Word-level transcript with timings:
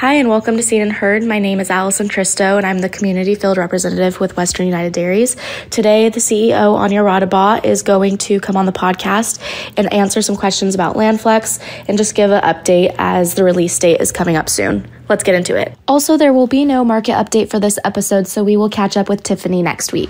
Hi, 0.00 0.14
and 0.14 0.30
welcome 0.30 0.56
to 0.56 0.62
Seen 0.62 0.80
and 0.80 0.90
Heard. 0.90 1.24
My 1.24 1.38
name 1.38 1.60
is 1.60 1.68
Allison 1.68 2.08
Tristao, 2.08 2.56
and 2.56 2.64
I'm 2.64 2.78
the 2.78 2.88
Community 2.88 3.34
Field 3.34 3.58
Representative 3.58 4.18
with 4.18 4.34
Western 4.34 4.64
United 4.64 4.94
Dairies. 4.94 5.36
Today, 5.68 6.08
the 6.08 6.20
CEO, 6.20 6.74
Anja 6.74 7.04
Raudabaugh, 7.04 7.66
is 7.66 7.82
going 7.82 8.16
to 8.16 8.40
come 8.40 8.56
on 8.56 8.64
the 8.64 8.72
podcast 8.72 9.42
and 9.76 9.92
answer 9.92 10.22
some 10.22 10.36
questions 10.36 10.74
about 10.74 10.96
LandFlex 10.96 11.62
and 11.86 11.98
just 11.98 12.14
give 12.14 12.30
an 12.30 12.40
update 12.40 12.94
as 12.96 13.34
the 13.34 13.44
release 13.44 13.78
date 13.78 14.00
is 14.00 14.10
coming 14.10 14.36
up 14.36 14.48
soon. 14.48 14.90
Let's 15.10 15.22
get 15.22 15.34
into 15.34 15.54
it. 15.54 15.76
Also, 15.86 16.16
there 16.16 16.32
will 16.32 16.46
be 16.46 16.64
no 16.64 16.82
market 16.82 17.12
update 17.12 17.50
for 17.50 17.60
this 17.60 17.78
episode, 17.84 18.26
so 18.26 18.42
we 18.42 18.56
will 18.56 18.70
catch 18.70 18.96
up 18.96 19.10
with 19.10 19.22
Tiffany 19.22 19.60
next 19.60 19.92
week. 19.92 20.08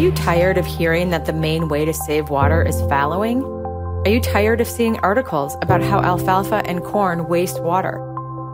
You 0.00 0.10
tired 0.12 0.56
of 0.56 0.64
hearing 0.64 1.10
that 1.10 1.26
the 1.26 1.32
main 1.32 1.68
way 1.68 1.84
to 1.84 1.92
save 1.92 2.30
water 2.30 2.62
is 2.62 2.80
fallowing? 2.88 3.44
Are 3.44 4.08
you 4.08 4.18
tired 4.18 4.62
of 4.62 4.66
seeing 4.66 4.98
articles 5.00 5.56
about 5.60 5.82
how 5.82 6.00
alfalfa 6.00 6.62
and 6.64 6.82
corn 6.82 7.28
waste 7.28 7.62
water? 7.62 8.06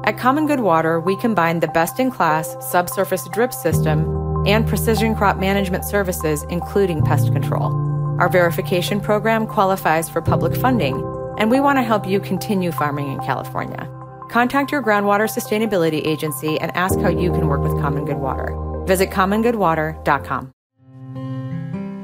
At 0.04 0.18
Common 0.18 0.46
Good 0.48 0.58
Water, 0.58 0.98
we 0.98 1.16
combine 1.16 1.60
the 1.60 1.68
best 1.68 2.00
in 2.00 2.10
class 2.10 2.56
subsurface 2.60 3.28
drip 3.32 3.52
system 3.52 4.44
and 4.44 4.66
precision 4.66 5.14
crop 5.14 5.38
management 5.38 5.84
services, 5.84 6.44
including 6.50 7.04
pest 7.04 7.32
control. 7.32 7.72
Our 8.18 8.28
verification 8.28 9.00
program 9.00 9.46
qualifies 9.46 10.08
for 10.08 10.20
public 10.20 10.56
funding, 10.56 10.96
and 11.38 11.48
we 11.48 11.60
want 11.60 11.78
to 11.78 11.82
help 11.82 12.08
you 12.08 12.18
continue 12.18 12.72
farming 12.72 13.12
in 13.12 13.20
California. 13.20 13.88
Contact 14.30 14.72
your 14.72 14.82
groundwater 14.82 15.28
sustainability 15.28 16.04
agency 16.04 16.58
and 16.60 16.74
ask 16.76 16.98
how 16.98 17.08
you 17.08 17.30
can 17.30 17.46
work 17.46 17.62
with 17.62 17.80
Common 17.80 18.04
Good 18.04 18.18
Water. 18.18 18.52
Visit 18.86 19.10
commongoodwater.com. 19.10 20.55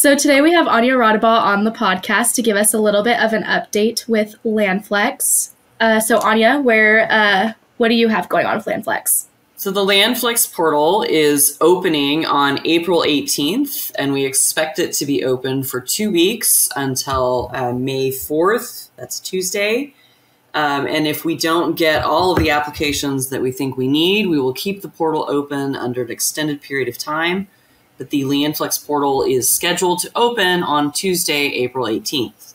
So 0.00 0.16
today 0.16 0.40
we 0.40 0.50
have 0.52 0.66
Anja 0.66 0.96
Raudabaugh 0.96 1.42
on 1.42 1.64
the 1.64 1.70
podcast 1.70 2.32
to 2.36 2.42
give 2.42 2.56
us 2.56 2.72
a 2.72 2.78
little 2.78 3.02
bit 3.02 3.20
of 3.20 3.34
an 3.34 3.42
update 3.42 4.08
with 4.08 4.34
LandFlex. 4.46 5.50
Uh, 5.78 6.00
so 6.00 6.18
Anja, 6.20 6.62
where 6.62 7.06
uh, 7.12 7.52
what 7.76 7.88
do 7.88 7.94
you 7.94 8.08
have 8.08 8.26
going 8.30 8.46
on 8.46 8.56
with 8.56 8.64
LandFlex? 8.64 9.26
So 9.56 9.70
the 9.70 9.84
LandFlex 9.84 10.54
portal 10.54 11.02
is 11.06 11.58
opening 11.60 12.24
on 12.24 12.66
April 12.66 13.02
18th, 13.02 13.92
and 13.98 14.14
we 14.14 14.24
expect 14.24 14.78
it 14.78 14.94
to 14.94 15.04
be 15.04 15.22
open 15.22 15.64
for 15.64 15.82
two 15.82 16.10
weeks 16.10 16.70
until 16.76 17.50
uh, 17.52 17.74
May 17.74 18.08
4th. 18.08 18.88
That's 18.96 19.20
Tuesday. 19.20 19.92
Um, 20.54 20.86
and 20.86 21.06
if 21.06 21.26
we 21.26 21.36
don't 21.36 21.76
get 21.76 22.04
all 22.04 22.32
of 22.32 22.38
the 22.38 22.48
applications 22.48 23.28
that 23.28 23.42
we 23.42 23.52
think 23.52 23.76
we 23.76 23.86
need, 23.86 24.28
we 24.28 24.40
will 24.40 24.54
keep 24.54 24.80
the 24.80 24.88
portal 24.88 25.26
open 25.28 25.76
under 25.76 26.02
an 26.02 26.10
extended 26.10 26.62
period 26.62 26.88
of 26.88 26.96
time 26.96 27.48
that 28.00 28.08
the 28.08 28.22
LandFlex 28.22 28.86
portal 28.86 29.22
is 29.22 29.46
scheduled 29.46 29.98
to 29.98 30.10
open 30.16 30.62
on 30.62 30.90
Tuesday, 30.90 31.48
April 31.48 31.86
18th. 31.86 32.54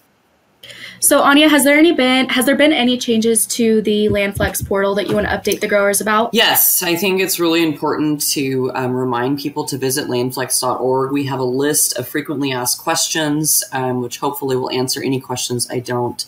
So 1.00 1.22
Anja, 1.22 1.48
has 1.48 1.64
there 1.64 1.78
any 1.78 1.92
been 1.92 2.30
has 2.30 2.48
there 2.48 2.56
been 2.56 2.74
any 2.74 2.98
changes 2.98 3.46
to 3.48 3.80
the 3.84 4.08
LandFlex 4.08 4.68
portal 4.68 4.96
that 4.96 5.08
you 5.08 5.14
want 5.14 5.28
to 5.28 5.34
update 5.38 5.60
the 5.60 5.68
growers 5.68 6.02
about? 6.02 6.34
Yes, 6.34 6.82
I 6.82 6.96
think 6.96 7.22
it's 7.22 7.40
really 7.40 7.62
important 7.62 8.28
to 8.32 8.72
um, 8.74 8.96
remind 8.96 9.38
people 9.38 9.66
to 9.66 9.78
visit 9.78 10.08
landflex.org. 10.08 11.12
We 11.12 11.26
have 11.26 11.40
a 11.40 11.44
list 11.44 11.96
of 12.00 12.08
frequently 12.08 12.52
asked 12.52 12.80
questions, 12.80 13.64
um, 13.72 14.02
which 14.02 14.18
hopefully 14.18 14.56
will 14.56 14.72
answer 14.72 15.04
any 15.04 15.22
questions 15.22 15.70
I 15.70 15.78
don't 15.78 16.26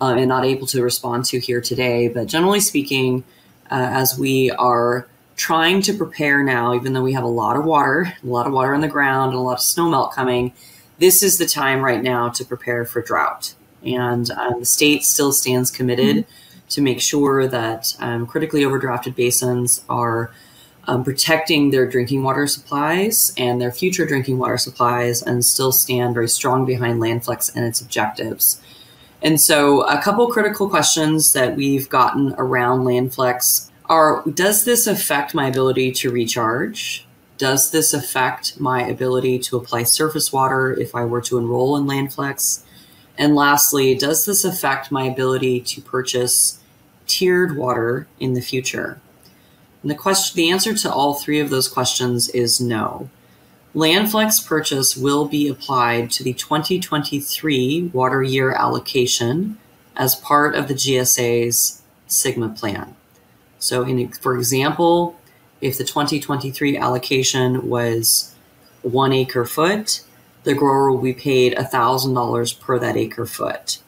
uh, 0.00 0.14
and 0.16 0.28
not 0.28 0.44
able 0.44 0.68
to 0.68 0.80
respond 0.80 1.24
to 1.26 1.40
here 1.40 1.60
today. 1.60 2.06
But 2.06 2.28
generally 2.28 2.60
speaking, 2.60 3.24
uh, 3.68 3.90
as 3.90 4.16
we 4.16 4.52
are 4.52 5.08
trying 5.36 5.82
to 5.82 5.92
prepare 5.92 6.42
now, 6.42 6.74
even 6.74 6.92
though 6.92 7.02
we 7.02 7.12
have 7.12 7.24
a 7.24 7.28
lot 7.28 7.56
of 7.56 7.64
water, 7.64 8.12
a 8.22 8.26
lot 8.26 8.46
of 8.46 8.52
water 8.52 8.74
on 8.74 8.80
the 8.80 8.88
ground, 8.88 9.30
and 9.30 9.38
a 9.38 9.42
lot 9.42 9.54
of 9.54 9.60
snow 9.60 9.88
melt 9.88 10.14
coming. 10.14 10.52
This 10.98 11.22
is 11.22 11.38
the 11.38 11.46
time 11.46 11.84
right 11.84 12.02
now 12.02 12.28
to 12.30 12.44
prepare 12.44 12.84
for 12.84 13.02
drought. 13.02 13.54
And 13.84 14.30
um, 14.30 14.60
the 14.60 14.66
state 14.66 15.04
still 15.04 15.32
stands 15.32 15.70
committed 15.70 16.16
mm-hmm. 16.16 16.68
to 16.68 16.80
make 16.80 17.00
sure 17.00 17.48
that 17.48 17.94
um, 17.98 18.26
critically 18.26 18.62
overdrafted 18.62 19.14
basins 19.14 19.84
are 19.88 20.30
um, 20.86 21.02
protecting 21.02 21.70
their 21.70 21.86
drinking 21.86 22.22
water 22.22 22.46
supplies 22.46 23.32
and 23.36 23.60
their 23.60 23.72
future 23.72 24.06
drinking 24.06 24.38
water 24.38 24.58
supplies 24.58 25.22
and 25.22 25.44
still 25.44 25.72
stand 25.72 26.14
very 26.14 26.28
strong 26.28 26.64
behind 26.64 27.00
Landflex 27.00 27.54
and 27.54 27.64
its 27.64 27.80
objectives. 27.80 28.60
And 29.22 29.40
so, 29.40 29.80
a 29.88 30.00
couple 30.02 30.26
critical 30.28 30.68
questions 30.68 31.32
that 31.32 31.56
we've 31.56 31.88
gotten 31.88 32.34
around 32.36 32.80
Landflex 32.80 33.70
are 33.86 34.22
does 34.28 34.64
this 34.64 34.86
affect 34.86 35.34
my 35.34 35.48
ability 35.48 35.92
to 35.92 36.10
recharge? 36.10 37.06
Does 37.36 37.70
this 37.70 37.92
affect 37.92 38.60
my 38.60 38.82
ability 38.82 39.38
to 39.40 39.56
apply 39.56 39.82
surface 39.82 40.32
water 40.32 40.72
if 40.72 40.94
I 40.94 41.04
were 41.04 41.20
to 41.22 41.38
enroll 41.38 41.76
in 41.76 41.84
Landflex? 41.84 42.62
And 43.18 43.34
lastly, 43.34 43.94
does 43.94 44.24
this 44.26 44.44
affect 44.44 44.90
my 44.90 45.04
ability 45.04 45.60
to 45.60 45.80
purchase 45.80 46.60
tiered 47.06 47.56
water 47.56 48.06
in 48.18 48.34
the 48.34 48.40
future? 48.40 49.00
And 49.82 49.90
the 49.90 49.96
question 49.96 50.36
the 50.36 50.50
answer 50.50 50.74
to 50.74 50.92
all 50.92 51.14
three 51.14 51.40
of 51.40 51.50
those 51.50 51.68
questions 51.68 52.28
is 52.30 52.60
no. 52.60 53.10
Landflex 53.74 54.46
purchase 54.46 54.96
will 54.96 55.26
be 55.26 55.48
applied 55.48 56.10
to 56.12 56.22
the 56.22 56.32
2023 56.32 57.90
water 57.92 58.22
year 58.22 58.52
allocation 58.52 59.58
as 59.96 60.14
part 60.14 60.54
of 60.54 60.68
the 60.68 60.74
GSA's 60.74 61.82
SGMA 62.08 62.56
plan. 62.58 62.96
So, 63.64 63.82
in, 63.82 64.08
for 64.12 64.36
example, 64.36 65.18
if 65.60 65.78
the 65.78 65.84
2023 65.84 66.76
allocation 66.76 67.68
was 67.68 68.34
one 68.82 69.12
acre 69.12 69.46
foot, 69.46 70.02
the 70.42 70.52
grower 70.52 70.92
will 70.92 71.00
be 71.00 71.14
paid 71.14 71.56
$1,000 71.56 72.60
per 72.60 72.78
that 72.78 72.96
acre 72.96 73.24
foot. 73.24 73.78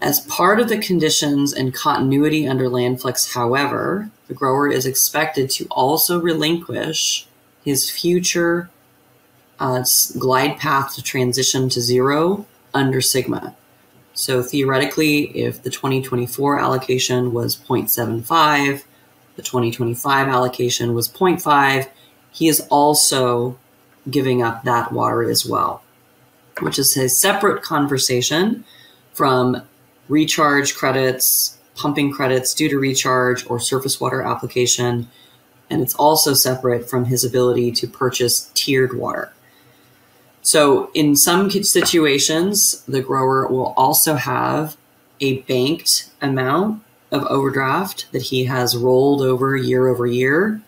As 0.00 0.20
part 0.20 0.60
of 0.60 0.68
the 0.68 0.78
conditions 0.78 1.54
and 1.54 1.72
continuity 1.72 2.46
under 2.46 2.68
Landflex, 2.68 3.34
however, 3.34 4.10
the 4.28 4.34
grower 4.34 4.68
is 4.68 4.84
expected 4.84 5.48
to 5.50 5.66
also 5.70 6.20
relinquish 6.20 7.26
his 7.64 7.90
future 7.90 8.68
uh, 9.58 9.84
glide 10.18 10.58
path 10.58 10.94
to 10.96 11.02
transition 11.02 11.68
to 11.70 11.80
zero 11.80 12.46
under 12.74 13.00
SGMA. 13.00 13.54
So 14.14 14.42
theoretically, 14.42 15.24
if 15.36 15.62
the 15.62 15.70
2024 15.70 16.58
allocation 16.58 17.32
was 17.32 17.56
0.75, 17.56 18.84
the 19.36 19.42
2025 19.42 20.28
allocation 20.28 20.94
was 20.94 21.08
0.5, 21.08 21.88
he 22.30 22.48
is 22.48 22.60
also 22.70 23.58
giving 24.10 24.42
up 24.42 24.64
that 24.64 24.92
water 24.92 25.22
as 25.22 25.46
well, 25.46 25.82
which 26.60 26.78
is 26.78 26.96
a 26.96 27.08
separate 27.08 27.62
conversation 27.62 28.64
from 29.12 29.62
recharge 30.08 30.74
credits, 30.74 31.58
pumping 31.74 32.12
credits 32.12 32.54
due 32.54 32.68
to 32.68 32.78
recharge 32.78 33.48
or 33.48 33.58
surface 33.58 34.00
water 34.00 34.22
application. 34.22 35.08
And 35.70 35.80
it's 35.80 35.94
also 35.94 36.34
separate 36.34 36.88
from 36.88 37.06
his 37.06 37.24
ability 37.24 37.72
to 37.72 37.86
purchase 37.86 38.50
tiered 38.54 38.96
water. 38.96 39.32
So, 40.42 40.90
in 40.92 41.14
some 41.14 41.50
situations, 41.50 42.82
the 42.88 43.00
grower 43.00 43.46
will 43.46 43.74
also 43.76 44.16
have 44.16 44.76
a 45.20 45.38
banked 45.42 46.10
amount 46.20 46.82
of 47.12 47.24
overdraft 47.26 48.10
that 48.10 48.22
he 48.22 48.46
has 48.46 48.76
rolled 48.76 49.22
over 49.22 49.56
year 49.56 49.86
over 49.86 50.06
year. 50.06 50.60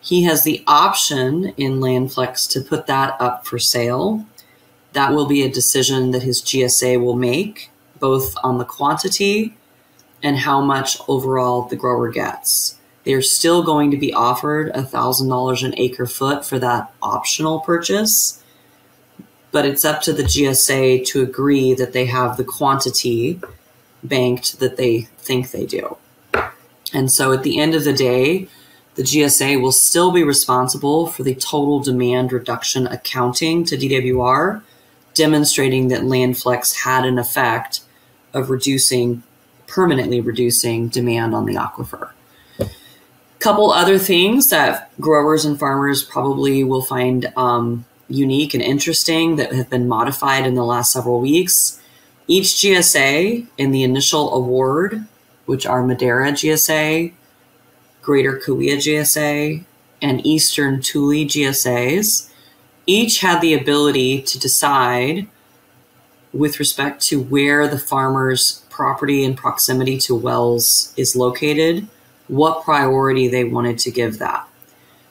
He 0.00 0.22
has 0.24 0.44
the 0.44 0.62
option 0.66 1.52
in 1.56 1.80
Landflex 1.80 2.48
to 2.52 2.60
put 2.60 2.86
that 2.86 3.16
up 3.20 3.46
for 3.46 3.58
sale. 3.58 4.26
that 4.92 5.12
will 5.12 5.26
be 5.26 5.42
a 5.42 5.48
decision 5.48 6.10
that 6.10 6.24
his 6.24 6.42
GSA 6.42 7.00
will 7.00 7.14
make, 7.14 7.70
both 8.00 8.34
on 8.42 8.58
the 8.58 8.64
quantity 8.64 9.56
and 10.22 10.38
how 10.38 10.60
much 10.60 10.98
overall 11.06 11.62
the 11.62 11.76
grower 11.76 12.08
gets. 12.10 12.76
They're 13.04 13.22
still 13.22 13.62
going 13.62 13.90
to 13.92 13.96
be 13.96 14.12
offered 14.12 14.72
$1,000 14.72 15.62
an 15.64 15.74
acre 15.76 16.06
foot 16.06 16.44
for 16.44 16.58
that 16.58 16.92
optional 17.02 17.60
purchase, 17.60 18.42
but 19.52 19.66
it's 19.66 19.84
up 19.84 20.00
to 20.02 20.12
the 20.12 20.22
GSA 20.22 21.06
to 21.06 21.22
agree 21.22 21.74
that 21.74 21.92
they 21.92 22.06
have 22.06 22.36
the 22.36 22.44
quantity 22.44 23.40
banked 24.02 24.60
that 24.60 24.76
they 24.76 25.02
think 25.18 25.50
they 25.50 25.66
do. 25.66 25.96
And 26.92 27.10
so 27.10 27.32
at 27.32 27.42
the 27.42 27.58
end 27.58 27.74
of 27.74 27.84
the 27.84 27.92
day, 27.92 28.48
the 28.94 29.02
GSA 29.02 29.60
will 29.60 29.72
still 29.72 30.10
be 30.10 30.24
responsible 30.24 31.06
for 31.06 31.22
the 31.22 31.34
total 31.34 31.80
demand 31.80 32.32
reduction 32.32 32.86
accounting 32.86 33.64
to 33.64 33.76
DWR, 33.76 34.62
demonstrating 35.14 35.88
that 35.88 36.00
Landflex 36.00 36.84
had 36.84 37.04
an 37.04 37.18
effect 37.18 37.80
of 38.34 38.50
reducing, 38.50 39.22
permanently 39.66 40.20
reducing 40.20 40.88
demand 40.88 41.34
on 41.34 41.46
the 41.46 41.54
aquifer. 41.54 42.10
Couple 43.38 43.70
other 43.70 43.98
things 43.98 44.50
that 44.50 44.90
growers 45.00 45.46
and 45.46 45.58
farmers 45.58 46.02
probably 46.02 46.62
will 46.62 46.82
find 46.82 47.32
um, 47.36 47.86
unique 48.10 48.52
and 48.52 48.62
interesting 48.62 49.36
that 49.36 49.52
have 49.52 49.70
been 49.70 49.88
modified 49.88 50.46
in 50.46 50.54
the 50.54 50.64
last 50.64 50.92
several 50.92 51.20
weeks. 51.20 51.80
Each 52.26 52.48
GSA 52.54 53.46
in 53.56 53.70
the 53.70 53.82
initial 53.82 54.34
award, 54.34 55.06
which 55.46 55.64
are 55.64 55.82
Madera 55.82 56.32
GSA, 56.32 57.12
Greater 58.02 58.38
Kaweah 58.38 58.76
GSA, 58.76 59.64
and 60.02 60.26
Eastern 60.26 60.80
Tule 60.80 61.26
GSAs, 61.26 62.30
each 62.86 63.20
had 63.20 63.40
the 63.40 63.54
ability 63.54 64.22
to 64.22 64.38
decide 64.38 65.28
with 66.32 66.58
respect 66.58 67.02
to 67.02 67.20
where 67.20 67.68
the 67.68 67.78
farmer's 67.78 68.64
property 68.70 69.24
and 69.24 69.36
proximity 69.36 69.98
to 69.98 70.14
wells 70.14 70.94
is 70.96 71.16
located, 71.16 71.86
what 72.28 72.64
priority 72.64 73.28
they 73.28 73.44
wanted 73.44 73.78
to 73.78 73.90
give 73.90 74.18
that. 74.18 74.48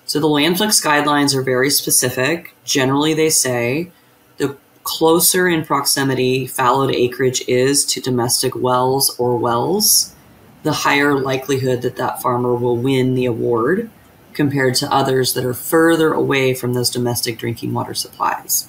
So 0.10 0.20
the 0.20 0.26
Landflex 0.26 0.84
guidelines 0.84 1.36
are 1.36 1.44
very 1.44 1.70
specific. 1.70 2.56
Generally, 2.64 3.14
they 3.14 3.30
say 3.30 3.92
the 4.38 4.58
closer 4.82 5.48
in 5.48 5.64
proximity 5.64 6.48
fallowed 6.48 6.96
acreage 6.96 7.44
is 7.48 7.86
to 7.86 8.02
domestic 8.02 8.56
wells 8.56 9.16
or 9.20 9.38
wells, 9.38 10.16
the 10.64 10.74
higher 10.74 11.14
likelihood 11.14 11.84
that 11.84 11.98
that 11.98 12.24
farmer 12.24 12.56
will 12.56 12.76
win 12.76 13.14
the 13.14 13.28
award 13.28 13.92
compared 14.34 14.74
to 14.78 14.92
others 14.92 15.36
that 15.36 15.46
are 15.46 15.54
further 15.54 16.12
away 16.12 16.56
from 16.56 16.74
those 16.74 16.90
domestic 16.90 17.38
drinking 17.38 17.72
water 17.76 17.94
supplies. 17.94 18.68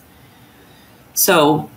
So, 1.15 1.71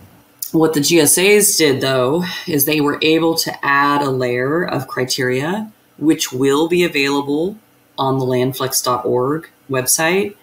what 0.51 0.74
the 0.74 0.81
GSAs 0.81 1.57
did 1.57 1.80
though 1.80 2.25
is 2.48 2.66
they 2.66 2.81
were 2.81 3.00
able 3.01 3.36
to 3.36 3.66
add 3.66 4.01
a 4.01 4.09
layer 4.09 4.62
of 4.62 4.89
criteria 4.89 5.71
which 5.98 6.33
will 6.33 6.68
be 6.68 6.83
available 6.83 7.57
on 7.98 8.19
the 8.19 8.25
landflex.org 8.25 9.50
website 9.69 10.36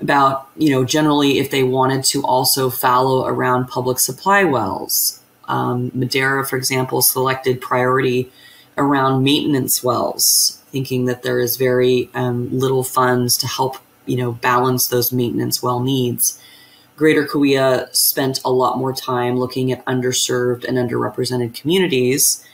about, 0.00 0.48
you 0.56 0.70
know, 0.70 0.84
generally 0.84 1.38
if 1.38 1.50
they 1.50 1.62
wanted 1.62 2.04
to 2.04 2.22
also 2.24 2.70
fallow 2.70 3.26
around 3.26 3.66
public 3.68 3.98
supply 3.98 4.44
wells. 4.44 5.20
Um, 5.46 5.90
Madera, 5.94 6.46
for 6.46 6.56
example, 6.56 7.02
selected 7.02 7.60
priority 7.60 8.30
around 8.76 9.22
maintenance 9.22 9.82
wells, 9.84 10.62
thinking 10.68 11.04
that 11.06 11.22
there 11.22 11.38
is 11.38 11.56
very 11.56 12.10
um, 12.14 12.50
little 12.58 12.82
funds 12.82 13.36
to 13.38 13.46
help, 13.46 13.76
you 14.06 14.16
know, 14.16 14.32
balance 14.32 14.88
those 14.88 15.12
maintenance 15.12 15.62
well 15.62 15.80
needs. 15.80 16.40
Greater 16.96 17.26
Kaweah 17.26 17.94
spent 17.94 18.40
a 18.44 18.50
lot 18.50 18.78
more 18.78 18.92
time 18.92 19.36
looking 19.36 19.72
at 19.72 19.84
underserved 19.84 20.64
and 20.64 20.78
underrepresented 20.78 21.54
communities. 21.54 22.44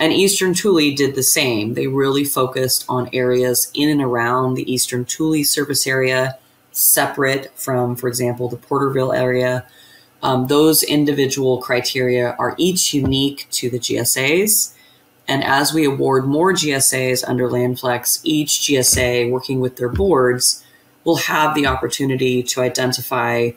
And 0.00 0.14
Eastern 0.14 0.54
Tule 0.54 0.94
did 0.96 1.14
the 1.14 1.22
same. 1.22 1.74
They 1.74 1.86
really 1.86 2.24
focused 2.24 2.86
on 2.88 3.10
areas 3.12 3.70
in 3.74 3.90
and 3.90 4.00
around 4.00 4.54
the 4.54 4.72
Eastern 4.72 5.04
Tule 5.04 5.44
service 5.44 5.86
area, 5.86 6.38
separate 6.72 7.52
from, 7.54 7.96
for 7.96 8.08
example, 8.08 8.48
the 8.48 8.56
Porterville 8.56 9.12
area. 9.12 9.66
Um, 10.22 10.46
those 10.46 10.82
individual 10.82 11.60
criteria 11.60 12.34
are 12.38 12.54
each 12.56 12.94
unique 12.94 13.46
to 13.50 13.68
the 13.68 13.78
GSAs. 13.78 14.74
And 15.28 15.44
as 15.44 15.74
we 15.74 15.84
award 15.84 16.24
more 16.26 16.54
GSAs 16.54 17.22
under 17.28 17.46
Landflex, 17.46 18.20
each 18.24 18.60
GSA 18.60 19.30
working 19.30 19.60
with 19.60 19.76
their 19.76 19.90
boards 19.90 20.64
will 21.04 21.16
have 21.16 21.54
the 21.54 21.66
opportunity 21.66 22.42
to 22.42 22.62
identify, 22.62 23.50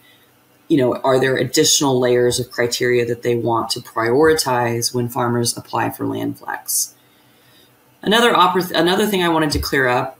you 0.73 0.79
know, 0.79 0.95
are 1.03 1.19
there 1.19 1.37
additional 1.37 1.99
layers 1.99 2.39
of 2.39 2.49
criteria 2.49 3.05
that 3.05 3.21
they 3.21 3.35
want 3.35 3.69
to 3.69 3.79
prioritize 3.79 4.91
when 4.91 5.07
farmers 5.07 5.55
apply 5.55 5.91
for 5.91 6.03
Landflex. 6.03 6.93
Another 8.01 8.33
oppor- 8.33 8.71
another 8.71 9.05
thing 9.05 9.21
I 9.21 9.29
wanted 9.29 9.51
to 9.51 9.59
clear 9.59 9.87
up 9.87 10.17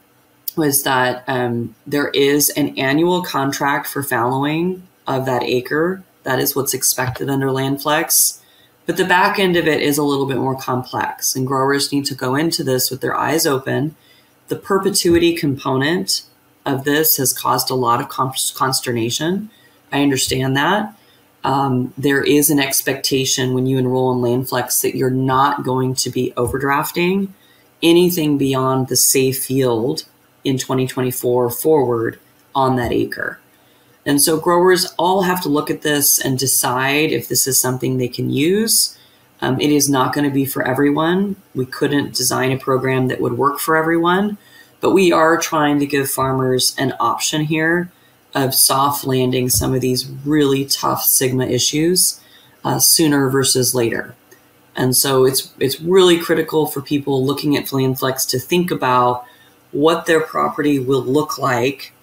was 0.55 0.83
that 0.83 1.23
um, 1.27 1.73
there 1.87 2.09
is 2.09 2.51
an 2.51 2.77
annual 2.77 3.23
contract 3.23 3.87
for 3.87 4.03
fallowing 4.03 4.87
of 5.07 5.25
that 5.25 5.41
acre. 5.41 6.03
That 6.21 6.37
is 6.37 6.55
what's 6.55 6.75
expected 6.75 7.31
under 7.31 7.47
Landflex. 7.47 8.39
But 8.85 8.97
the 8.97 9.05
back 9.05 9.39
end 9.39 9.55
of 9.55 9.67
it 9.67 9.81
is 9.81 9.97
a 9.97 10.03
little 10.03 10.27
bit 10.27 10.37
more 10.37 10.55
complex, 10.55 11.35
and 11.35 11.47
growers 11.47 11.91
need 11.91 12.05
to 12.05 12.13
go 12.13 12.35
into 12.35 12.63
this 12.63 12.91
with 12.91 13.01
their 13.01 13.17
eyes 13.17 13.47
open. 13.47 13.95
The 14.49 14.55
perpetuity 14.55 15.35
component 15.35 16.21
of 16.63 16.83
this 16.83 17.17
has 17.17 17.33
caused 17.33 17.71
a 17.71 17.75
lot 17.75 18.01
of 18.01 18.07
consternation. 18.07 19.49
I 19.93 20.01
understand 20.01 20.57
that. 20.57 20.93
Um, 21.43 21.93
there 21.97 22.23
is 22.23 22.49
an 22.49 22.59
expectation 22.59 23.53
when 23.53 23.65
you 23.65 23.77
enroll 23.77 24.11
in 24.13 24.19
Landflex 24.19 24.81
that 24.81 24.95
you're 24.95 25.09
not 25.09 25.63
going 25.63 25.93
to 25.95 26.09
be 26.09 26.33
overdrafting 26.35 27.29
anything 27.81 28.37
beyond 28.37 28.87
the 28.87 28.95
safe 28.95 29.49
yield 29.51 30.05
in 30.43 30.57
2024 30.57 31.49
forward 31.51 32.19
on 32.55 32.75
that 32.77 32.91
acre. 32.91 33.39
And 34.05 34.21
so 34.21 34.39
growers 34.39 34.93
all 34.97 35.23
have 35.23 35.41
to 35.43 35.49
look 35.49 35.69
at 35.69 35.81
this 35.81 36.19
and 36.19 36.39
decide 36.39 37.11
if 37.11 37.27
this 37.27 37.45
is 37.45 37.59
something 37.59 37.97
they 37.97 38.07
can 38.07 38.29
use. 38.29 38.97
Um, 39.41 39.59
it 39.59 39.69
is 39.69 39.89
not 39.89 40.13
going 40.13 40.27
to 40.27 40.33
be 40.33 40.45
for 40.45 40.65
everyone. 40.65 41.35
We 41.53 41.65
couldn't 41.65 42.15
design 42.15 42.51
a 42.51 42.57
program 42.57 43.09
that 43.09 43.21
would 43.21 43.37
work 43.37 43.59
for 43.59 43.75
everyone, 43.75 44.37
but 44.79 44.91
we 44.91 45.11
are 45.11 45.37
trying 45.37 45.79
to 45.79 45.85
give 45.85 46.09
farmers 46.09 46.73
an 46.77 46.93
option 46.99 47.43
here 47.45 47.91
of 48.33 48.53
soft 48.53 49.05
landing 49.05 49.49
some 49.49 49.73
of 49.73 49.81
these 49.81 50.07
really 50.25 50.65
tough 50.65 51.03
SGMA 51.03 51.49
issues 51.49 52.19
uh, 52.63 52.79
sooner 52.79 53.29
versus 53.29 53.75
later. 53.75 54.15
And 54.75 54.95
so 54.95 55.25
it's 55.25 55.53
it's 55.59 55.79
really 55.79 56.17
critical 56.17 56.65
for 56.65 56.81
people 56.81 57.23
looking 57.23 57.55
at 57.55 57.65
Landflex 57.65 58.27
to 58.29 58.39
think 58.39 58.71
about 58.71 59.25
what 59.71 60.05
their 60.05 60.21
property 60.21 60.79
will 60.79 61.03
look 61.03 61.37
like 61.37 61.93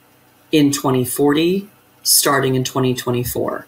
in 0.52 0.70
2040 0.70 1.68
starting 2.02 2.54
in 2.54 2.64
2024. 2.64 3.66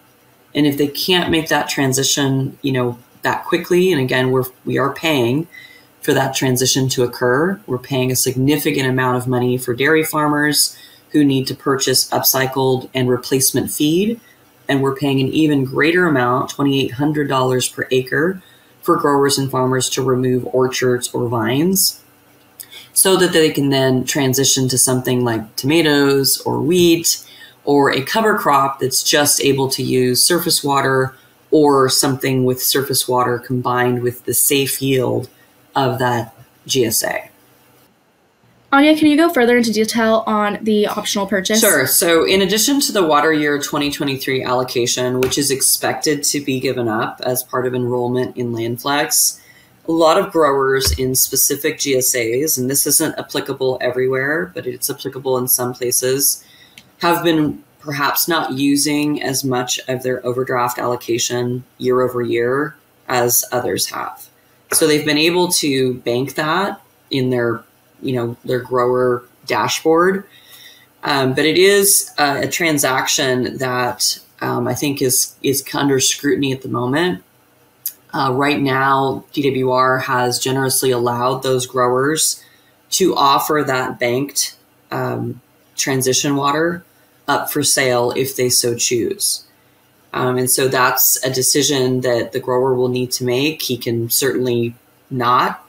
And 0.54 0.66
if 0.66 0.76
they 0.76 0.88
can't 0.88 1.30
make 1.30 1.48
that 1.48 1.68
transition, 1.68 2.58
you 2.62 2.72
know, 2.72 2.98
that 3.22 3.44
quickly, 3.44 3.92
and 3.92 4.00
again, 4.00 4.30
we're 4.30 4.44
we 4.64 4.78
are 4.78 4.92
paying 4.92 5.46
for 6.00 6.12
that 6.14 6.34
transition 6.34 6.88
to 6.90 7.04
occur. 7.04 7.60
We're 7.66 7.78
paying 7.78 8.10
a 8.10 8.16
significant 8.16 8.86
amount 8.86 9.16
of 9.16 9.26
money 9.26 9.56
for 9.56 9.74
dairy 9.74 10.04
farmers 10.04 10.76
who 11.12 11.24
need 11.24 11.46
to 11.46 11.54
purchase 11.54 12.08
upcycled 12.10 12.88
and 12.94 13.08
replacement 13.08 13.70
feed. 13.70 14.20
And 14.68 14.82
we're 14.82 14.96
paying 14.96 15.20
an 15.20 15.28
even 15.28 15.64
greater 15.64 16.06
amount, 16.06 16.52
$2,800 16.52 17.74
per 17.74 17.86
acre, 17.90 18.42
for 18.80 18.96
growers 18.96 19.38
and 19.38 19.50
farmers 19.50 19.88
to 19.90 20.02
remove 20.02 20.46
orchards 20.46 21.12
or 21.14 21.28
vines 21.28 22.02
so 22.92 23.16
that 23.16 23.32
they 23.32 23.50
can 23.50 23.70
then 23.70 24.04
transition 24.04 24.68
to 24.68 24.78
something 24.78 25.24
like 25.24 25.56
tomatoes 25.56 26.40
or 26.42 26.60
wheat 26.60 27.24
or 27.64 27.90
a 27.90 28.02
cover 28.02 28.36
crop 28.36 28.80
that's 28.80 29.02
just 29.02 29.40
able 29.40 29.68
to 29.68 29.82
use 29.82 30.24
surface 30.24 30.62
water 30.64 31.14
or 31.50 31.88
something 31.88 32.44
with 32.44 32.62
surface 32.62 33.06
water 33.06 33.38
combined 33.38 34.02
with 34.02 34.24
the 34.24 34.34
safe 34.34 34.82
yield 34.82 35.28
of 35.74 35.98
that 35.98 36.34
GSA. 36.66 37.28
Anja, 38.72 38.98
can 38.98 39.08
you 39.08 39.18
go 39.18 39.28
further 39.28 39.58
into 39.58 39.70
detail 39.70 40.24
on 40.26 40.58
the 40.62 40.86
optional 40.86 41.26
purchase? 41.26 41.60
Sure. 41.60 41.86
So, 41.86 42.24
in 42.24 42.40
addition 42.40 42.80
to 42.80 42.92
the 42.92 43.04
water 43.04 43.30
year 43.30 43.58
2023 43.58 44.42
allocation, 44.42 45.20
which 45.20 45.36
is 45.36 45.50
expected 45.50 46.22
to 46.24 46.40
be 46.40 46.58
given 46.58 46.88
up 46.88 47.20
as 47.22 47.42
part 47.42 47.66
of 47.66 47.74
enrollment 47.74 48.34
in 48.34 48.52
Landflex, 48.52 49.38
a 49.88 49.92
lot 49.92 50.16
of 50.16 50.32
growers 50.32 50.98
in 50.98 51.14
specific 51.14 51.78
GSAs, 51.78 52.56
and 52.56 52.70
this 52.70 52.86
isn't 52.86 53.18
applicable 53.18 53.76
everywhere, 53.82 54.50
but 54.54 54.66
it's 54.66 54.88
applicable 54.88 55.36
in 55.36 55.48
some 55.48 55.74
places, 55.74 56.42
have 57.00 57.22
been 57.22 57.62
perhaps 57.80 58.28
not 58.28 58.52
using 58.52 59.20
as 59.22 59.44
much 59.44 59.80
of 59.88 60.02
their 60.02 60.24
overdraft 60.24 60.78
allocation 60.78 61.64
year 61.78 62.00
over 62.00 62.22
year 62.22 62.76
as 63.08 63.44
others 63.52 63.88
have. 63.88 64.28
So 64.72 64.86
they've 64.86 65.04
been 65.04 65.18
able 65.18 65.48
to 65.48 65.94
bank 65.94 66.36
that 66.36 66.80
in 67.10 67.30
their, 67.30 67.64
you 68.02 68.14
know, 68.14 68.36
their 68.44 68.60
grower 68.60 69.24
dashboard. 69.46 70.24
Um, 71.04 71.34
but 71.34 71.44
it 71.44 71.56
is 71.56 72.10
a, 72.18 72.42
a 72.42 72.48
transaction 72.48 73.56
that 73.58 74.18
um, 74.40 74.68
I 74.68 74.74
think 74.74 75.00
is 75.00 75.34
is 75.42 75.64
under 75.74 76.00
scrutiny 76.00 76.52
at 76.52 76.62
the 76.62 76.68
moment. 76.68 77.22
Uh, 78.14 78.32
right 78.34 78.60
now, 78.60 79.24
DWR 79.32 80.02
has 80.02 80.38
generously 80.38 80.90
allowed 80.90 81.42
those 81.42 81.66
growers 81.66 82.44
to 82.90 83.16
offer 83.16 83.64
that 83.66 83.98
banked 83.98 84.56
um, 84.90 85.40
transition 85.76 86.36
water 86.36 86.84
up 87.26 87.50
for 87.50 87.62
sale 87.62 88.12
if 88.14 88.36
they 88.36 88.50
so 88.50 88.76
choose. 88.76 89.46
Um, 90.12 90.36
and 90.36 90.50
so 90.50 90.68
that's 90.68 91.24
a 91.24 91.30
decision 91.30 92.02
that 92.02 92.32
the 92.32 92.40
grower 92.40 92.74
will 92.74 92.88
need 92.88 93.12
to 93.12 93.24
make. 93.24 93.62
He 93.62 93.78
can 93.78 94.10
certainly 94.10 94.74
not 95.10 95.66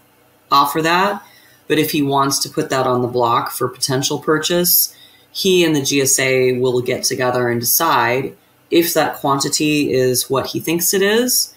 offer 0.52 0.82
that, 0.82 1.24
but 1.68 1.80
if 1.80 1.92
he 1.92 2.02
wants 2.02 2.40
to 2.40 2.50
put 2.50 2.70
that 2.70 2.88
on 2.88 3.02
the 3.02 3.08
block 3.08 3.52
for 3.52 3.68
potential 3.68 4.20
purchase, 4.20 4.96
he 5.32 5.64
and 5.64 5.76
the 5.76 5.82
GSA 5.82 6.60
will 6.60 6.82
get 6.82 7.04
together 7.04 7.50
and 7.50 7.60
decide 7.60 8.36
if 8.70 8.94
that 8.94 9.16
quantity 9.16 9.92
is 9.92 10.30
what 10.30 10.48
he 10.48 10.60
thinks 10.60 10.94
it 10.94 11.02
is 11.02 11.54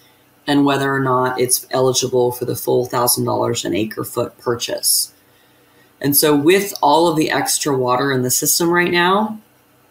and 0.47 0.65
whether 0.65 0.93
or 0.93 0.99
not 0.99 1.39
it's 1.39 1.67
eligible 1.71 2.31
for 2.31 2.45
the 2.45 2.55
full 2.55 2.87
$1,000 2.87 3.65
an 3.65 3.75
acre 3.75 4.03
foot 4.03 4.37
purchase. 4.37 5.13
And 5.99 6.15
so, 6.15 6.35
with 6.35 6.73
all 6.81 7.07
of 7.07 7.17
the 7.17 7.31
extra 7.31 7.75
water 7.75 8.11
in 8.11 8.21
the 8.21 8.31
system 8.31 8.69
right 8.69 8.91
now, 8.91 9.39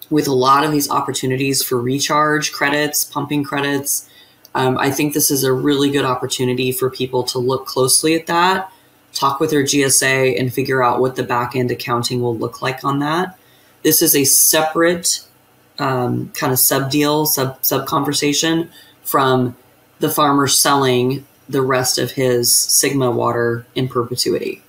with 0.08 0.28
a 0.28 0.32
lot 0.32 0.64
of 0.64 0.70
these 0.70 0.88
opportunities 0.88 1.62
for 1.62 1.80
recharge 1.80 2.52
credits, 2.52 3.04
pumping 3.04 3.42
credits, 3.42 4.08
um, 4.54 4.78
I 4.78 4.90
think 4.90 5.12
this 5.12 5.30
is 5.30 5.44
a 5.44 5.52
really 5.52 5.90
good 5.90 6.04
opportunity 6.04 6.72
for 6.72 6.90
people 6.90 7.24
to 7.24 7.38
look 7.38 7.66
closely 7.66 8.14
at 8.14 8.26
that, 8.26 8.72
talk 9.16 9.40
with 9.40 9.50
their 9.50 9.62
GSA, 9.62 10.38
and 10.38 10.52
figure 10.52 10.82
out 10.82 11.00
what 11.00 11.16
the 11.16 11.22
back 11.22 11.56
end 11.56 11.70
accounting 11.70 12.20
will 12.20 12.36
look 12.36 12.62
like 12.62 12.84
on 12.84 12.98
that. 13.00 13.38
This 13.82 14.02
is 14.02 14.14
a 14.14 14.24
separate 14.24 15.26
um, 15.78 16.30
kind 16.30 16.52
of 16.52 16.58
sub 16.58 16.90
deal, 16.90 17.26
sub 17.26 17.64
sub 17.64 17.86
conversation 17.86 18.70
from 19.02 19.56
the 19.98 20.10
farmer 20.10 20.46
selling 20.46 21.26
the 21.48 21.62
rest 21.62 21.98
of 21.98 22.12
his 22.12 22.50
SGMA 22.50 23.14
water 23.14 23.66
in 23.74 23.88
perpetuity. 23.88 24.62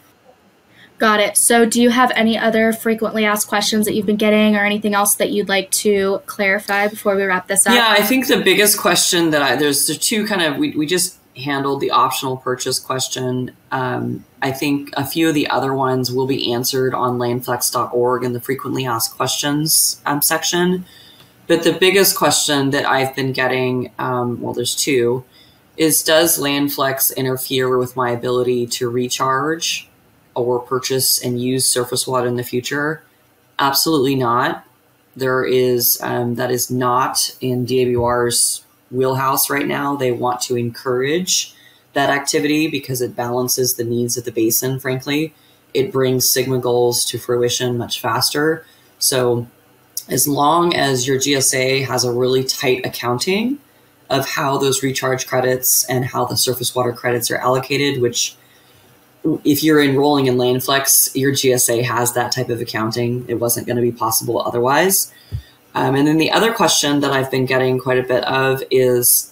Got 1.00 1.20
it. 1.20 1.38
So, 1.38 1.66
do 1.66 1.80
you 1.80 1.92
have 1.92 2.12
any 2.16 2.40
other 2.40 2.74
frequently 2.74 3.24
asked 3.24 3.48
questions 3.48 3.86
that 3.86 3.94
you've 3.94 4.08
been 4.08 4.16
getting, 4.16 4.56
or 4.56 4.66
anything 4.66 4.96
else 4.96 5.14
that 5.16 5.30
you'd 5.32 5.48
like 5.48 5.70
to 5.72 6.22
clarify 6.26 6.88
before 6.88 7.16
we 7.16 7.24
wrap 7.24 7.48
this 7.48 7.68
up? 7.68 7.76
Yeah, 7.76 7.90
I 7.90 8.02
think 8.02 8.28
the 8.28 8.42
biggest 8.42 8.80
question 8.80 9.30
that 9.30 9.44
I 9.44 9.56
there's 9.56 9.86
the 9.86 9.94
two 9.94 10.26
kind 10.26 10.42
of 10.42 10.58
we 10.58 10.72
we 10.72 10.88
just 10.88 11.20
handled 11.38 11.82
the 11.82 11.92
optional 11.92 12.38
purchase 12.38 12.80
question. 12.80 13.52
Um, 13.72 14.26
I 14.42 14.52
think 14.52 14.92
a 14.98 15.06
few 15.06 15.30
of 15.30 15.34
the 15.34 15.48
other 15.50 15.74
ones 15.74 16.12
will 16.12 16.28
be 16.28 16.52
answered 16.52 16.94
on 16.94 17.18
landflex.org 17.18 18.24
in 18.24 18.34
the 18.34 18.42
frequently 18.42 18.86
asked 18.86 19.16
questions 19.16 20.02
um, 20.06 20.22
section. 20.22 20.86
But 21.48 21.64
the 21.64 21.74
biggest 21.74 22.18
question 22.18 22.72
that 22.72 22.86
I've 22.86 23.16
been 23.16 23.32
getting, 23.32 23.92
um, 23.98 24.42
well, 24.42 24.54
there's 24.54 24.76
two, 24.76 25.24
is 25.78 26.04
does 26.04 26.40
Landflex 26.40 27.16
interfere 27.16 27.78
with 27.78 27.96
my 27.96 28.10
ability 28.10 28.68
to 28.68 28.90
recharge 28.90 29.88
or 30.36 30.60
purchase 30.60 31.24
and 31.24 31.42
use 31.42 31.66
surface 31.66 32.06
water 32.06 32.28
in 32.28 32.36
the 32.36 32.44
future? 32.44 33.04
Absolutely 33.60 34.16
not. 34.16 34.66
There 35.16 35.44
is 35.44 36.00
um, 36.02 36.36
that 36.36 36.52
is 36.52 36.70
not 36.70 37.36
in 37.42 37.66
DWR's 37.66 38.64
wheelhouse 38.92 39.50
right 39.50 39.68
now. 39.68 39.96
They 39.96 40.12
want 40.12 40.42
to 40.42 40.56
encourage 40.56 41.54
that 41.94 42.10
activity 42.10 42.68
because 42.68 43.02
it 43.02 43.16
balances 43.16 43.76
the 43.76 43.84
needs 43.84 44.18
of 44.18 44.26
the 44.26 44.32
basin. 44.32 44.80
Frankly, 44.80 45.34
it 45.74 45.92
brings 45.92 46.32
SGMA 46.32 46.62
goals 46.62 47.06
to 47.06 47.18
fruition 47.18 47.78
much 47.78 48.00
faster. 48.02 48.66
So, 49.00 49.48
as 50.10 50.28
long 50.28 50.74
as 50.74 51.06
your 51.06 51.18
GSA 51.18 51.86
has 51.86 52.06
a 52.06 52.12
really 52.12 52.44
tight 52.44 52.86
accounting 52.86 53.60
of 54.10 54.28
how 54.28 54.58
those 54.58 54.82
recharge 54.82 55.28
credits 55.28 55.84
and 55.90 56.06
how 56.06 56.24
the 56.24 56.38
surface 56.38 56.74
water 56.74 56.94
credits 56.94 57.30
are 57.30 57.38
allocated, 57.38 58.02
which 58.02 58.38
if 59.44 59.64
you're 59.64 59.82
enrolling 59.82 60.28
in 60.28 60.36
Landflex, 60.36 61.14
your 61.14 61.34
GSA 61.34 61.84
has 61.84 62.14
that 62.14 62.32
type 62.32 62.50
of 62.50 62.62
accounting. 62.62 63.26
It 63.28 63.36
wasn't 63.36 63.68
going 63.68 63.76
to 63.76 63.82
be 63.82 63.92
possible 63.92 64.42
otherwise. 64.42 65.12
Um, 65.78 65.94
and 65.94 66.08
then 66.08 66.18
the 66.18 66.32
other 66.32 66.52
question 66.52 67.02
that 67.02 67.12
I've 67.12 67.30
been 67.30 67.46
getting 67.46 67.78
quite 67.78 68.00
a 68.00 68.04
bit 68.04 68.24
of 68.24 68.64
is 68.72 69.32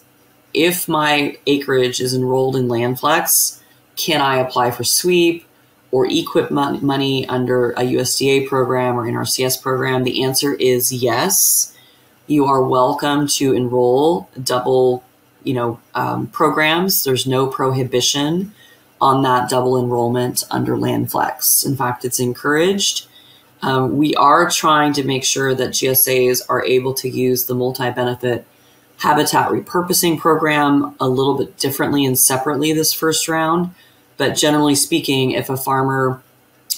if 0.54 0.88
my 0.88 1.40
acreage 1.48 2.00
is 2.00 2.14
enrolled 2.14 2.56
in 2.56 2.68
Landflex, 2.68 3.60
can 3.96 4.22
I 4.22 4.38
apply 4.38 4.70
for 4.70 4.84
SWEEP 4.84 5.44
or 5.90 6.06
EQIP 6.06 6.52
money 6.84 7.28
under 7.28 7.72
a 7.72 7.82
USDA 7.82 8.48
program 8.48 8.96
or 8.96 9.06
NRCS 9.06 9.60
program? 9.60 10.04
The 10.04 10.24
answer 10.24 10.54
is 10.54 10.94
yes. 10.94 11.76
You 12.28 12.46
are 12.46 12.62
welcome 12.62 13.26
to 13.40 13.54
enroll 13.54 14.30
double, 14.44 15.04
you 15.44 15.56
know, 15.56 15.80
um, 15.96 16.28
programs. 16.28 17.06
There's 17.06 17.26
no 17.26 17.48
prohibition 17.48 18.54
on 19.02 19.24
that 19.24 19.50
double 19.50 19.80
enrollment 19.80 20.44
under 20.52 20.78
Landflex. 20.78 21.66
In 21.66 21.76
fact, 21.76 22.06
it's 22.06 22.20
encouraged. 22.20 23.08
Um, 23.66 23.98
we 23.98 24.14
are 24.14 24.48
trying 24.48 24.94
to 24.94 25.04
make 25.04 25.24
sure 25.24 25.56
that 25.56 25.72
GSAs 25.72 26.44
are 26.50 26.64
able 26.64 26.94
to 26.94 27.10
use 27.10 27.46
the 27.46 27.56
multi 27.56 27.90
benefit 27.90 28.46
habitat 28.98 29.50
repurposing 29.50 30.20
program 30.20 30.96
a 31.00 31.10
little 31.10 31.36
bit 31.36 31.58
differently 31.58 32.06
and 32.06 32.18
separately 32.18 32.74
this 32.74 32.94
first 32.94 33.28
round. 33.28 33.74
But 34.18 34.36
generally 34.36 34.76
speaking, 34.76 35.32
if 35.32 35.50
a 35.50 35.58
farmer 35.58 36.22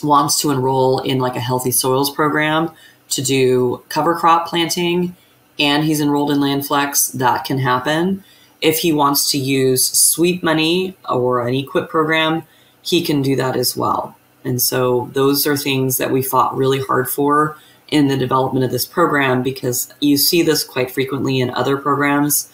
wants 0.02 0.40
to 0.42 0.50
enroll 0.50 1.00
in 1.00 1.20
like 1.20 1.36
a 1.36 1.42
healthy 1.42 1.72
soils 1.72 2.10
program 2.10 2.72
to 3.10 3.22
do 3.22 3.84
cover 3.90 4.16
crop 4.16 4.48
planting 4.48 5.14
and 5.60 5.84
he's 5.84 6.00
enrolled 6.00 6.32
in 6.32 6.38
Landflex, 6.38 7.12
that 7.12 7.44
can 7.44 7.60
happen 7.60 8.24
if 8.62 8.80
he 8.80 8.94
wants 8.94 9.30
to 9.32 9.38
use 9.38 9.86
SWEEP 9.92 10.42
money 10.42 10.96
or 11.10 11.46
an 11.46 11.54
EQIP 11.54 11.90
program, 11.90 12.44
he 12.82 13.04
can 13.04 13.22
do 13.22 13.36
that 13.36 13.58
as 13.58 13.76
well. 13.76 14.16
And 14.48 14.62
so 14.62 15.10
those 15.12 15.46
are 15.46 15.58
things 15.58 15.98
that 15.98 16.10
we 16.10 16.22
fought 16.22 16.56
really 16.56 16.80
hard 16.82 17.10
for 17.10 17.58
in 17.90 18.08
the 18.08 18.16
development 18.16 18.64
of 18.64 18.72
this 18.72 18.86
program 18.86 19.44
because 19.44 19.94
you 20.00 20.16
see 20.16 20.42
this 20.42 20.64
quite 20.64 20.90
frequently 20.90 21.42
in 21.42 21.50
other 21.50 21.76
programs. 21.76 22.50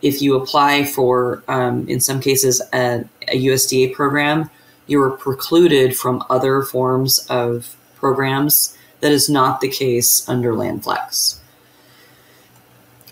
If 0.00 0.22
you 0.22 0.36
apply 0.36 0.84
for, 0.84 1.42
um, 1.48 1.88
in 1.88 2.00
some 2.00 2.20
cases, 2.20 2.62
a, 2.72 3.04
a 3.26 3.46
USDA 3.46 3.94
program, 3.94 4.48
you're 4.86 5.10
precluded 5.10 5.96
from 5.96 6.22
other 6.30 6.62
forms 6.62 7.26
of 7.28 7.76
programs. 7.96 8.78
That 9.00 9.10
is 9.10 9.28
not 9.28 9.60
the 9.60 9.68
case 9.68 10.28
under 10.28 10.52
Landflex 10.52 11.40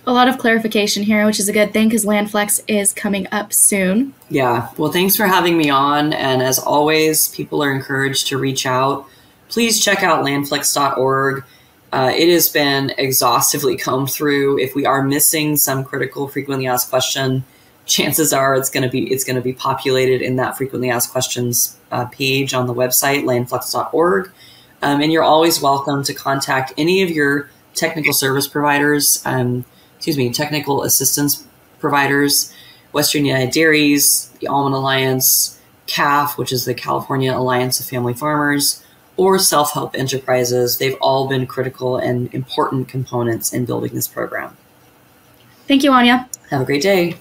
a 0.06 0.12
lot 0.12 0.28
of 0.28 0.38
clarification 0.38 1.02
here, 1.02 1.25
which 1.26 1.38
is 1.38 1.49
a 1.49 1.52
good 1.52 1.73
thing 1.73 1.88
because 1.88 2.04
Landflex 2.04 2.62
is 2.66 2.92
coming 2.92 3.26
up 3.30 3.52
soon. 3.52 4.14
Yeah. 4.28 4.68
Well, 4.76 4.90
thanks 4.90 5.16
for 5.16 5.26
having 5.26 5.56
me 5.56 5.71
on. 5.71 6.12
And 6.12 6.42
as 6.42 6.59
always, 6.59 7.28
people 7.28 7.62
are 7.62 7.73
encouraged 7.73 8.26
to 8.28 8.38
reach 8.38 8.66
out. 8.66 9.06
Please 9.49 9.82
check 9.82 10.02
out 10.02 10.25
landflex.org. 10.25 11.44
Uh, 11.92 12.11
it 12.14 12.32
has 12.32 12.49
been 12.49 12.92
exhaustively 12.97 13.76
combed 13.76 14.11
through. 14.11 14.59
If 14.59 14.75
we 14.75 14.87
are 14.87 15.02
missing 15.02 15.56
some 15.56 15.85
critical 15.85 16.26
frequently 16.26 16.66
asked 16.66 16.88
question, 16.88 17.44
chances 17.85 18.32
are 18.32 18.54
it's 18.54 18.71
going 18.71 18.82
to 18.82 18.88
be 18.88 19.12
it's 19.12 19.25
going 19.25 19.37
to 19.37 19.42
be 19.42 19.52
populated 19.52 20.23
in 20.23 20.37
that 20.37 20.56
frequently 20.56 20.88
asked 20.88 21.11
questions 21.11 21.76
uh, 21.90 22.06
page 22.06 22.54
on 22.54 22.66
the 22.66 22.75
website 22.75 23.25
landflex.org. 23.25 24.30
Um, 24.80 25.02
and 25.02 25.12
you're 25.12 25.23
always 25.23 25.61
welcome 25.61 26.02
to 26.04 26.14
contact 26.14 26.73
any 26.78 27.02
of 27.02 27.11
your 27.11 27.50
technical 27.75 28.12
service 28.12 28.49
providers. 28.49 29.23
Um, 29.26 29.64
excuse 30.02 30.18
me, 30.18 30.32
technical 30.32 30.82
assistance 30.82 31.47
providers, 31.78 32.52
Western 32.90 33.25
United 33.25 33.52
Dairies, 33.52 34.30
the 34.40 34.49
Almond 34.49 34.75
Alliance, 34.75 35.61
CAF, 35.87 36.37
which 36.37 36.50
is 36.50 36.64
the 36.64 36.75
California 36.75 37.32
Alliance 37.32 37.78
of 37.78 37.87
Family 37.87 38.12
Farmers, 38.12 38.82
or 39.16 39.38
self 39.38 39.75
help 39.75 39.97
enterprises. 39.97 40.78
They've 40.78 40.97
all 41.00 41.28
been 41.28 41.47
critical 41.47 41.99
and 41.99 42.35
important 42.35 42.88
components 42.88 43.52
in 43.52 43.64
building 43.64 43.94
this 43.94 44.09
program. 44.09 44.56
Thank 45.68 45.85
you, 45.85 45.92
Anja. 45.92 46.26
Have 46.50 46.62
a 46.62 46.64
great 46.64 46.82
day. 46.82 47.16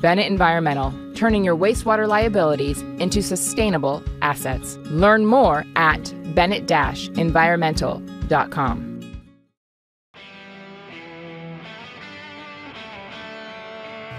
Bennett 0.00 0.26
Environmental, 0.26 0.92
turning 1.14 1.44
your 1.44 1.56
wastewater 1.56 2.06
liabilities 2.08 2.80
into 3.00 3.22
sustainable 3.22 4.02
assets. 4.22 4.76
Learn 4.90 5.26
more 5.26 5.64
at 5.76 6.12
bennett 6.34 6.70
environmental.com. 7.18 8.96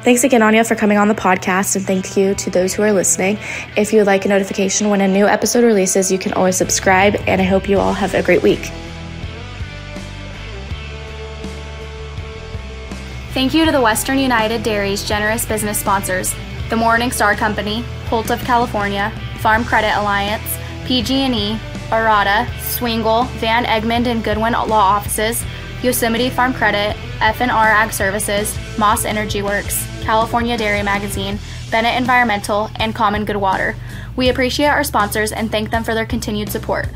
Thanks 0.08 0.24
again, 0.24 0.40
Anja, 0.40 0.66
for 0.66 0.76
coming 0.76 0.98
on 0.98 1.10
the 1.10 1.14
podcast, 1.14 1.76
and 1.76 1.86
thank 1.86 2.16
you 2.16 2.34
to 2.36 2.50
those 2.50 2.74
who 2.74 2.82
are 2.82 2.94
listening. 2.94 3.38
If 3.76 3.92
you 3.92 4.00
would 4.00 4.08
like 4.08 4.24
a 4.24 4.30
notification 4.30 4.90
when 4.90 5.02
a 5.02 5.08
new 5.08 5.26
episode 5.28 5.66
releases, 5.66 6.10
you 6.10 6.18
can 6.18 6.32
always 6.32 6.56
subscribe, 6.56 7.16
and 7.28 7.42
I 7.42 7.44
hope 7.44 7.68
you 7.68 7.78
all 7.78 7.92
have 7.92 8.14
a 8.14 8.24
great 8.24 8.42
week. 8.42 8.72
Thank 13.38 13.54
you 13.54 13.66
to 13.66 13.72
the 13.72 13.80
Western 13.80 14.18
United 14.18 14.64
Dairies 14.64 15.08
generous 15.08 15.46
business 15.46 15.78
sponsors, 15.78 16.34
the 16.72 16.76
Morning 16.76 17.12
Star 17.12 17.36
Company, 17.36 17.82
Holt 18.08 18.32
of 18.32 18.40
California, 18.40 19.12
Farm 19.42 19.64
Credit 19.64 19.96
Alliance, 19.96 20.58
PG&E, 20.86 21.60
Arada, 21.92 22.50
Swingle, 22.62 23.26
Van 23.38 23.64
Egmond 23.66 24.08
and 24.08 24.24
Goodwin 24.24 24.54
Law 24.54 24.72
Offices, 24.72 25.46
Yosemite 25.84 26.32
Farm 26.32 26.52
Credit, 26.52 26.98
F&R 27.22 27.68
Ag 27.68 27.94
Services, 27.94 28.58
Moss 28.80 29.06
Energy 29.06 29.44
Works, 29.44 29.86
California 30.02 30.58
Dairy 30.58 30.82
Magazine, 30.82 31.38
Bennett 31.70 31.96
Environmental, 31.96 32.72
and 32.78 32.96
Common 32.96 33.24
Good 33.24 33.38
Water. 33.38 33.76
We 34.16 34.30
appreciate 34.30 34.70
our 34.70 34.84
sponsors 34.84 35.32
and 35.32 35.52
thank 35.52 35.70
them 35.70 35.84
for 35.84 35.94
their 35.94 36.08
continued 36.08 36.50
support. 36.50 36.88